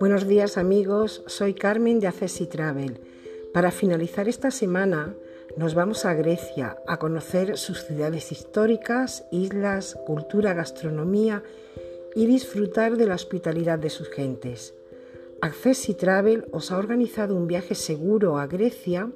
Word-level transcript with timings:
Buenos 0.00 0.26
días 0.26 0.58
amigos, 0.58 1.22
soy 1.26 1.54
Carmen 1.54 2.00
de 2.00 2.08
Accessi 2.08 2.46
Travel. 2.46 3.00
Para 3.54 3.70
finalizar 3.70 4.28
esta 4.28 4.50
semana 4.50 5.14
nos 5.56 5.74
vamos 5.74 6.04
a 6.04 6.14
Grecia 6.14 6.76
a 6.86 6.98
conocer 6.98 7.56
sus 7.56 7.84
ciudades 7.84 8.32
históricas, 8.32 9.24
islas, 9.30 9.98
cultura, 10.06 10.54
gastronomía 10.54 11.42
y 12.14 12.26
disfrutar 12.26 12.96
de 12.96 13.06
la 13.06 13.14
hospitalidad 13.14 13.78
de 13.78 13.90
sus 13.90 14.08
gentes. 14.10 14.74
Accessi 15.40 15.94
Travel 15.94 16.46
os 16.52 16.70
ha 16.70 16.78
organizado 16.78 17.34
un 17.36 17.46
viaje 17.46 17.74
seguro 17.74 18.38
a 18.38 18.46
Grecia 18.46 19.10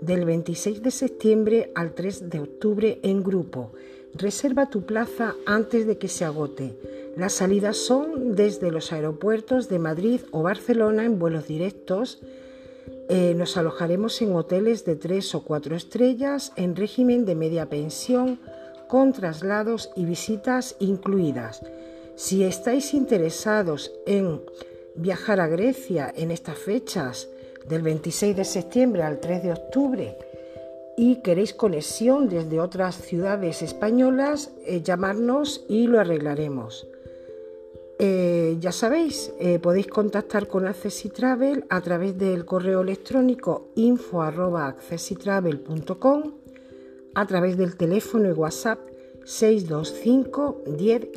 del 0.00 0.24
26 0.24 0.82
de 0.82 0.90
septiembre 0.90 1.72
al 1.74 1.94
3 1.94 2.30
de 2.30 2.40
octubre 2.40 3.00
en 3.02 3.22
grupo. 3.22 3.72
Reserva 4.14 4.70
tu 4.70 4.82
plaza 4.82 5.34
antes 5.46 5.86
de 5.86 5.98
que 5.98 6.08
se 6.08 6.24
agote. 6.24 6.76
Las 7.16 7.34
salidas 7.34 7.76
son 7.76 8.34
desde 8.34 8.70
los 8.70 8.92
aeropuertos 8.92 9.68
de 9.68 9.78
Madrid 9.78 10.20
o 10.30 10.42
Barcelona 10.42 11.04
en 11.04 11.18
vuelos 11.18 11.46
directos. 11.46 12.20
Eh, 13.08 13.34
nos 13.36 13.56
alojaremos 13.56 14.20
en 14.22 14.34
hoteles 14.34 14.84
de 14.84 14.96
tres 14.96 15.34
o 15.34 15.44
cuatro 15.44 15.76
estrellas 15.76 16.52
en 16.56 16.76
régimen 16.76 17.24
de 17.24 17.34
media 17.34 17.68
pensión 17.68 18.40
con 18.88 19.12
traslados 19.12 19.90
y 19.96 20.04
visitas 20.04 20.76
incluidas. 20.80 21.62
Si 22.16 22.42
estáis 22.42 22.94
interesados 22.94 23.92
en 24.06 24.40
viajar 24.94 25.40
a 25.40 25.46
Grecia 25.46 26.12
en 26.14 26.30
estas 26.30 26.58
fechas 26.58 27.28
del 27.68 27.82
26 27.82 28.36
de 28.36 28.44
septiembre 28.44 29.02
al 29.02 29.20
3 29.20 29.42
de 29.42 29.52
octubre, 29.52 30.16
y 30.96 31.16
queréis 31.22 31.54
conexión 31.54 32.28
desde 32.28 32.60
otras 32.60 32.96
ciudades 32.96 33.62
españolas, 33.62 34.50
eh, 34.66 34.82
llamarnos 34.82 35.64
y 35.68 35.86
lo 35.86 35.98
arreglaremos. 35.98 36.86
Eh, 37.98 38.58
ya 38.60 38.72
sabéis, 38.72 39.32
eh, 39.38 39.58
podéis 39.58 39.86
contactar 39.86 40.46
con 40.48 40.66
Accessitravel 40.66 41.64
a 41.68 41.80
través 41.80 42.18
del 42.18 42.44
correo 42.46 42.80
electrónico 42.80 43.68
info.accessitravel.com, 43.76 46.34
a 47.14 47.26
través 47.26 47.56
del 47.56 47.76
teléfono 47.76 48.28
y 48.28 48.32
WhatsApp 48.32 48.80
625 49.24 50.64
10 50.66 51.08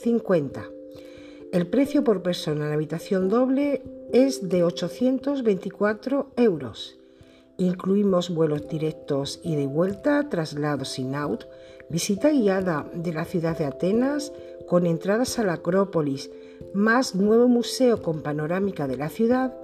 50. 0.00 0.68
El 1.52 1.66
precio 1.66 2.04
por 2.04 2.22
persona 2.22 2.66
en 2.66 2.72
habitación 2.72 3.28
doble 3.28 3.82
es 4.12 4.48
de 4.48 4.64
824 4.64 6.32
euros. 6.36 6.98
Incluimos 7.58 8.30
vuelos 8.30 8.68
directos 8.68 9.40
y 9.42 9.54
de 9.54 9.66
vuelta, 9.66 10.28
traslados 10.28 10.88
sin 10.88 11.14
out, 11.14 11.44
visita 11.88 12.30
guiada 12.30 12.86
de 12.94 13.12
la 13.12 13.24
ciudad 13.24 13.56
de 13.58 13.66
Atenas 13.66 14.32
con 14.66 14.86
entradas 14.86 15.38
a 15.38 15.44
la 15.44 15.54
Acrópolis, 15.54 16.30
más 16.72 17.14
nuevo 17.14 17.48
museo 17.48 18.02
con 18.02 18.22
panorámica 18.22 18.86
de 18.86 18.96
la 18.96 19.08
ciudad, 19.08 19.54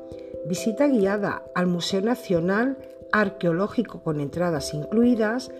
visita 0.46 0.86
guiada 0.88 1.44
al 1.54 1.66
Museo 1.66 2.00
Nacional 2.00 2.76
Arqueológico 3.12 4.02
con 4.02 4.20
entradas 4.20 4.74
incluidas, 4.74 5.50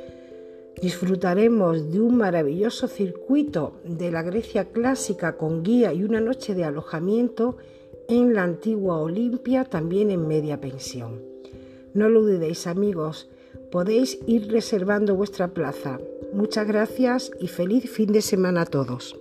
disfrutaremos 0.83 1.91
de 1.91 2.01
un 2.01 2.17
maravilloso 2.17 2.87
circuito 2.87 3.81
de 3.85 4.11
la 4.11 4.23
Grecia 4.23 4.67
clásica 4.67 5.37
con 5.37 5.63
guía 5.63 5.93
y 5.93 6.05
una 6.05 6.21
noche 6.21 6.55
de 6.55 6.65
alojamiento 6.65 7.57
en 8.09 8.35
la 8.35 8.43
antigua 8.43 8.99
Olimpia 8.99 9.65
también 9.65 10.11
en 10.11 10.27
media 10.27 10.61
pensión. 10.61 11.23
No 11.95 12.09
lo 12.09 12.23
dudéis 12.23 12.67
amigos, 12.67 13.29
podéis 13.71 14.19
ir 14.27 14.51
reservando 14.51 15.15
vuestra 15.15 15.49
plaza. 15.49 15.99
Muchas 16.33 16.67
gracias 16.67 17.31
y 17.41 17.49
feliz 17.49 17.91
fin 17.91 18.13
de 18.13 18.23
semana 18.23 18.63
a 18.63 18.67
todos. 18.67 19.17